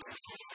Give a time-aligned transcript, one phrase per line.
[0.00, 0.54] よし!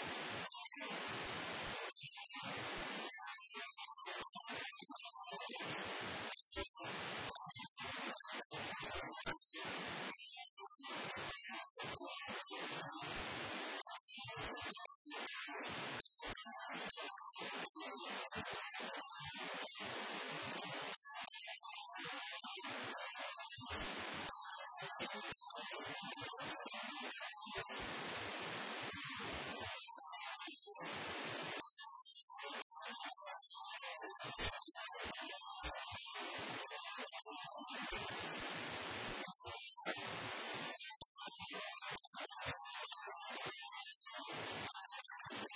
[14.53, 14.81] you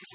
[0.02, 0.08] you